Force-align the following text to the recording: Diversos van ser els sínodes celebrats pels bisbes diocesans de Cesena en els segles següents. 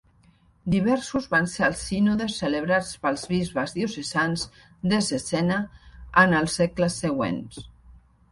Diversos 0.75 1.25
van 1.33 1.49
ser 1.49 1.65
els 1.67 1.81
sínodes 1.89 2.37
celebrats 2.43 2.89
pels 3.03 3.27
bisbes 3.33 3.75
diocesans 3.77 4.45
de 4.93 5.01
Cesena 5.09 5.59
en 6.23 6.33
els 6.39 6.57
segles 6.63 6.97
següents. 7.05 7.63